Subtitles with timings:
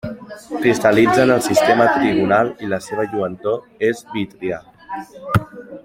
[0.61, 4.61] Cristal·litza en el sistema trigonal i la seva lluentor és vítria.